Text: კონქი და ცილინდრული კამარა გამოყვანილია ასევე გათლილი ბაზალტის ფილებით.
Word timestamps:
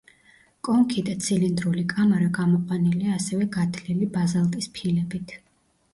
კონქი 0.67 1.03
და 1.09 1.13
ცილინდრული 1.25 1.83
კამარა 1.93 2.31
გამოყვანილია 2.39 3.15
ასევე 3.19 3.49
გათლილი 3.59 4.09
ბაზალტის 4.17 4.71
ფილებით. 4.79 5.41